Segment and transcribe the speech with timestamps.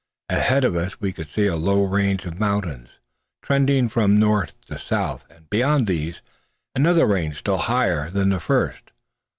[0.29, 2.89] Ahead of us we could see a low range of mountains,
[3.43, 6.21] trending from north to south, and beyond these,
[6.73, 8.89] another range still higher than the first.